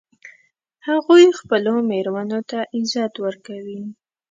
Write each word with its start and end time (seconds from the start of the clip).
هغوی 0.87 1.25
خپلو 1.39 1.73
میرمنو 1.89 2.39
ته 2.49 2.59
عزت 2.75 3.13
ورکوي 3.25 3.81